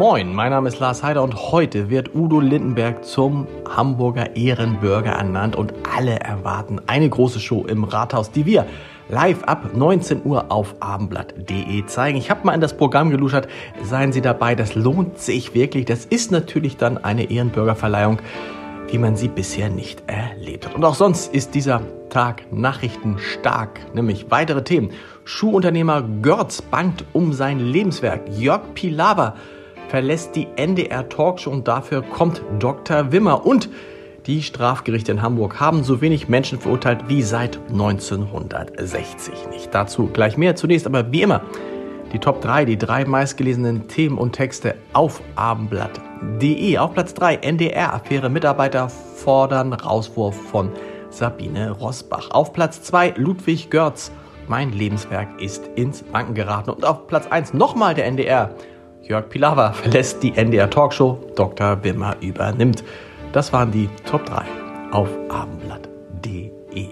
[0.00, 5.56] Moin, mein Name ist Lars Heider und heute wird Udo Lindenberg zum Hamburger Ehrenbürger ernannt
[5.56, 8.64] und alle erwarten eine große Show im Rathaus, die wir
[9.10, 12.16] live ab 19 Uhr auf abendblatt.de zeigen.
[12.16, 13.46] Ich habe mal in das Programm geluschert.
[13.82, 15.84] Seien Sie dabei, das lohnt sich wirklich.
[15.84, 18.20] Das ist natürlich dann eine Ehrenbürgerverleihung,
[18.88, 20.74] wie man sie bisher nicht erlebt hat.
[20.74, 24.92] Und auch sonst ist dieser Tag Nachrichten stark, nämlich weitere Themen.
[25.24, 28.22] Schuhunternehmer Görz bangt um sein Lebenswerk.
[28.30, 29.34] Jörg Pilawa
[29.90, 33.10] verlässt die NDR Talkshow und dafür kommt Dr.
[33.10, 33.68] Wimmer und
[34.26, 39.74] die Strafgerichte in Hamburg haben so wenig Menschen verurteilt wie seit 1960 nicht.
[39.74, 40.54] Dazu gleich mehr.
[40.54, 41.42] Zunächst aber wie immer
[42.12, 46.78] die Top 3, die drei meistgelesenen Themen und Texte auf abendblatt.de.
[46.78, 48.28] Auf Platz 3 NDR-Affäre.
[48.28, 50.70] Mitarbeiter fordern Rauswurf von
[51.08, 52.30] Sabine Rosbach.
[52.30, 54.12] Auf Platz 2 Ludwig Görz.
[54.46, 56.70] Mein Lebenswerk ist ins Wanken geraten.
[56.70, 58.50] Und auf Platz 1 nochmal der NDR.
[59.02, 61.18] Jörg Pilawa verlässt die NDR Talkshow.
[61.34, 61.82] Dr.
[61.82, 62.84] Wimmer übernimmt.
[63.32, 64.44] Das waren die Top 3
[64.92, 66.88] auf abendblatt.de.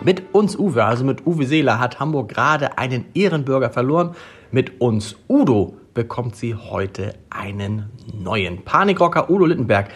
[0.00, 4.14] Mit uns Uwe, also mit Uwe Seeler, hat Hamburg gerade einen Ehrenbürger verloren.
[4.52, 8.64] Mit uns Udo bekommt sie heute einen neuen.
[8.64, 9.88] Panikrocker Udo Littenberg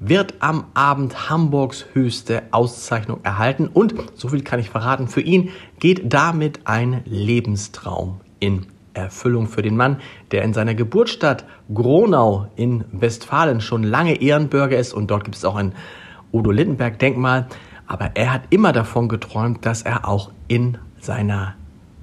[0.00, 5.50] wird am Abend Hamburgs höchste Auszeichnung erhalten und, so viel kann ich verraten, für ihn
[5.78, 9.98] geht damit ein Lebenstraum in Erfüllung für den Mann,
[10.32, 15.44] der in seiner Geburtsstadt Gronau in Westfalen schon lange Ehrenbürger ist und dort gibt es
[15.44, 15.74] auch ein
[16.32, 17.46] Udo Lindenberg Denkmal.
[17.86, 21.54] Aber er hat immer davon geträumt, dass er auch in seiner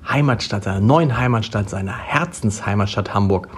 [0.07, 3.49] Heimatstadt, seiner neuen Heimatstadt, seiner Herzensheimatstadt Hamburg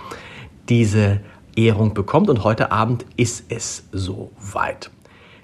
[0.68, 1.22] diese
[1.56, 2.30] Ehrung bekommt.
[2.30, 4.92] Und heute Abend ist es soweit.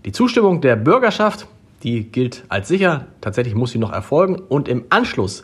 [0.06, 1.48] Die Zustimmung der Bürgerschaft,
[1.84, 3.08] die gilt als sicher.
[3.22, 4.36] Tatsächlich muss sie noch erfolgen.
[4.36, 5.44] Und im Anschluss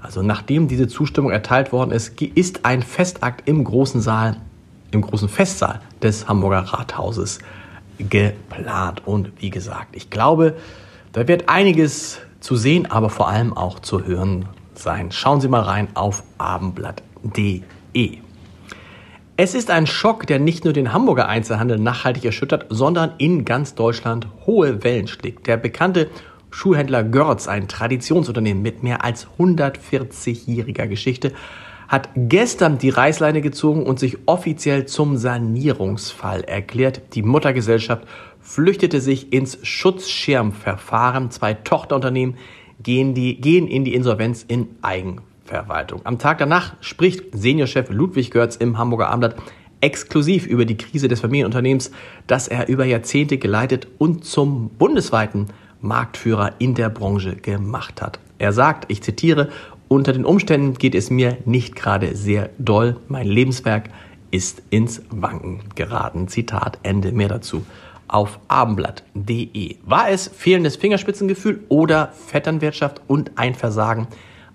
[0.00, 4.36] also nachdem diese Zustimmung erteilt worden ist, ist ein Festakt im großen Saal,
[4.90, 7.40] im großen Festsaal des Hamburger Rathauses
[7.98, 9.02] geplant.
[9.06, 10.56] Und wie gesagt, ich glaube,
[11.12, 15.10] da wird einiges zu sehen, aber vor allem auch zu hören sein.
[15.10, 18.18] Schauen Sie mal rein auf abendblatt.de.
[19.40, 23.74] Es ist ein Schock, der nicht nur den Hamburger Einzelhandel nachhaltig erschüttert, sondern in ganz
[23.74, 25.46] Deutschland hohe Wellen schlägt.
[25.46, 26.08] Der bekannte
[26.50, 31.32] Schuhhändler Görz, ein Traditionsunternehmen mit mehr als 140-jähriger Geschichte,
[31.88, 37.14] hat gestern die Reißleine gezogen und sich offiziell zum Sanierungsfall erklärt.
[37.14, 38.06] Die Muttergesellschaft
[38.40, 41.30] flüchtete sich ins Schutzschirmverfahren.
[41.30, 42.36] Zwei Tochterunternehmen
[42.82, 46.02] gehen, die, gehen in die Insolvenz in Eigenverwaltung.
[46.04, 49.36] Am Tag danach spricht Seniorchef Ludwig Görz im Hamburger Abendblatt
[49.80, 51.90] exklusiv über die Krise des Familienunternehmens,
[52.26, 55.46] das er über Jahrzehnte geleitet und zum bundesweiten
[55.80, 58.18] Marktführer in der Branche gemacht hat.
[58.38, 59.48] Er sagt, ich zitiere,
[59.88, 62.96] unter den Umständen geht es mir nicht gerade sehr doll.
[63.08, 63.90] Mein Lebenswerk
[64.30, 66.28] ist ins Wanken geraten.
[66.28, 67.12] Zitat Ende.
[67.12, 67.64] Mehr dazu
[68.08, 69.76] auf abendblatt.de.
[69.84, 74.08] War es fehlendes Fingerspitzengefühl oder Vetternwirtschaft und ein Versagen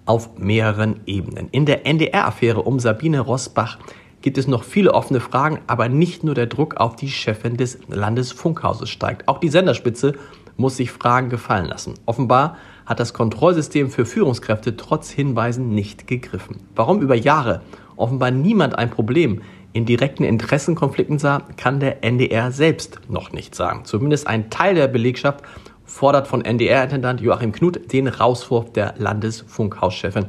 [0.06, 1.50] auf mehreren Ebenen?
[1.52, 3.78] In der NDR-Affäre um Sabine Rosbach
[4.22, 7.78] gibt es noch viele offene Fragen, aber nicht nur der Druck auf die Chefin des
[7.88, 9.28] Landesfunkhauses steigt.
[9.28, 10.14] Auch die Senderspitze
[10.58, 11.96] muss sich Fragen gefallen lassen.
[12.06, 16.62] Offenbar hat das Kontrollsystem für Führungskräfte trotz Hinweisen nicht gegriffen.
[16.76, 17.62] Warum über Jahre
[17.96, 19.42] offenbar niemand ein Problem
[19.74, 23.86] in direkten Interessenkonflikten sah, kann der NDR selbst noch nicht sagen.
[23.86, 25.44] Zumindest ein Teil der Belegschaft
[25.84, 30.26] fordert von NDR-Intendant Joachim Knut den Rauswurf der Landesfunkhauschefin.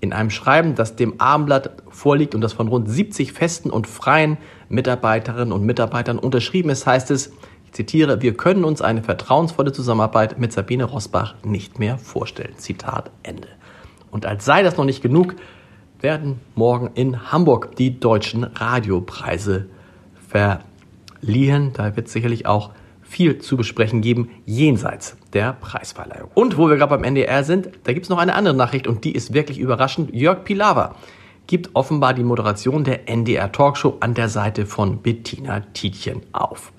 [0.00, 4.38] In einem Schreiben, das dem Abendblatt vorliegt und das von rund 70 festen und freien
[4.68, 7.32] Mitarbeiterinnen und Mitarbeitern unterschrieben ist, heißt es,
[7.70, 12.54] ich zitiere, wir können uns eine vertrauensvolle Zusammenarbeit mit Sabine Rosbach nicht mehr vorstellen.
[12.56, 13.46] Zitat Ende.
[14.10, 15.36] Und als sei das noch nicht genug,
[16.00, 19.66] werden morgen in Hamburg die deutschen Radiopreise
[20.28, 21.72] verliehen.
[21.72, 22.70] Da wird es sicherlich auch
[23.02, 26.30] viel zu besprechen geben, jenseits der Preisverleihung.
[26.34, 29.04] Und wo wir gerade beim NDR sind, da gibt es noch eine andere Nachricht und
[29.04, 30.12] die ist wirklich überraschend.
[30.12, 30.96] Jörg Pilawa
[31.46, 36.72] gibt offenbar die Moderation der NDR Talkshow an der Seite von Bettina Tietjen auf.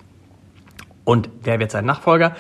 [1.04, 2.36] Und wer wird sein Nachfolger?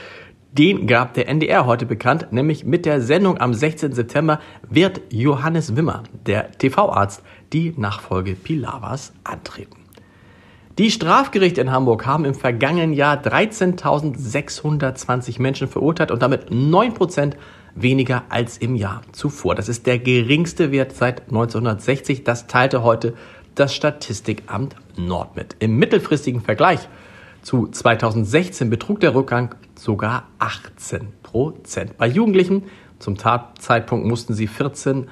[0.51, 3.93] Den gab der NDR heute bekannt, nämlich mit der Sendung am 16.
[3.93, 7.23] September wird Johannes Wimmer, der TV-Arzt,
[7.53, 9.77] die Nachfolge Pilawas antreten.
[10.77, 17.35] Die Strafgerichte in Hamburg haben im vergangenen Jahr 13.620 Menschen verurteilt und damit 9%
[17.75, 19.55] weniger als im Jahr zuvor.
[19.55, 22.25] Das ist der geringste Wert seit 1960.
[22.25, 23.13] Das teilte heute
[23.55, 25.55] das Statistikamt Nord mit.
[25.59, 26.87] Im mittelfristigen Vergleich
[27.41, 31.97] zu 2016 betrug der Rückgang sogar 18 Prozent.
[31.97, 32.63] Bei Jugendlichen
[32.99, 35.09] zum Tatzeitpunkt mussten sie 14,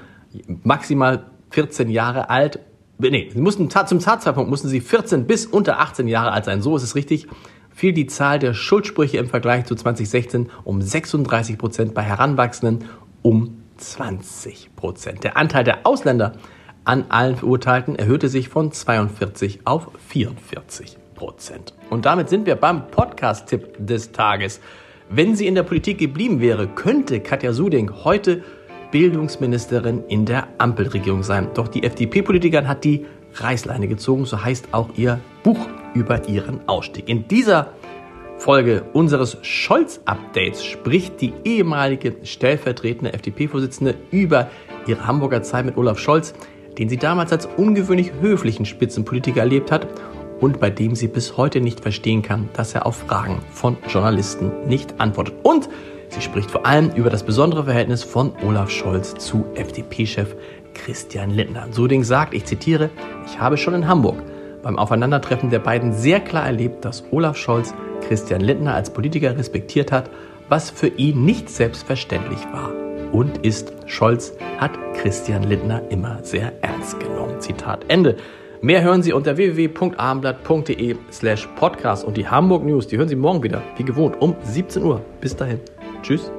[0.63, 2.59] maximal 14 Jahre alt,
[2.99, 6.61] nee, mussten zum Tatzeitpunkt mussten sie 14 bis unter 18 Jahre alt sein.
[6.61, 7.27] So ist es richtig.
[7.73, 12.85] Fiel die Zahl der Schuldsprüche im Vergleich zu 2016 um 36 Prozent, bei Heranwachsenden
[13.21, 15.23] um 20 Prozent.
[15.23, 16.33] Der Anteil der Ausländer
[16.83, 21.74] an allen Verurteilten erhöhte sich von 42 auf 44 Prozent.
[21.89, 24.62] Und damit sind wir beim Podcast-Tipp des Tages.
[25.10, 28.42] Wenn sie in der Politik geblieben wäre, könnte Katja Suding heute
[28.92, 31.50] Bildungsministerin in der Ampelregierung sein.
[31.54, 33.06] Doch die FDP-Politikerin hat die
[33.36, 35.60] Reißleine gezogen, so heißt auch ihr Buch
[35.94, 37.10] über ihren Ausstieg.
[37.10, 37.74] In dieser
[38.38, 44.50] Folge unseres Scholz-Updates spricht die ehemalige stellvertretende FDP-Vorsitzende über
[44.88, 46.33] ihre Hamburger Zeit mit Olaf Scholz,
[46.77, 49.86] den sie damals als ungewöhnlich höflichen Spitzenpolitiker erlebt hat
[50.39, 54.51] und bei dem sie bis heute nicht verstehen kann, dass er auf Fragen von Journalisten
[54.68, 55.36] nicht antwortet.
[55.44, 55.69] Und
[56.09, 60.36] sie spricht vor allem über das besondere Verhältnis von Olaf Scholz zu FDP-Chef
[60.74, 61.68] Christian Lindner.
[61.71, 62.89] Suding sagt, ich zitiere,
[63.25, 64.21] ich habe schon in Hamburg
[64.62, 67.74] beim Aufeinandertreffen der beiden sehr klar erlebt, dass Olaf Scholz
[68.07, 70.09] Christian Lindner als Politiker respektiert hat,
[70.47, 72.71] was für ihn nicht selbstverständlich war
[73.12, 73.74] und ist.
[73.86, 77.39] Scholz hat Christian Lindner immer sehr ernst genommen.
[77.39, 78.18] Zitat Ende.
[78.61, 83.41] Mehr hören Sie unter www.abendblatt.de slash podcast und die Hamburg News, die hören Sie morgen
[83.41, 85.01] wieder, wie gewohnt, um 17 Uhr.
[85.21, 85.61] Bis dahin.
[86.01, 86.29] Tschüss.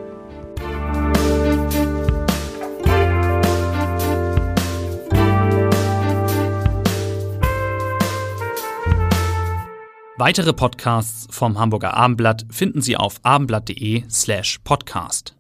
[10.19, 15.35] Weitere Podcasts vom Hamburger Abendblatt finden Sie auf abendblatt.de slash podcast.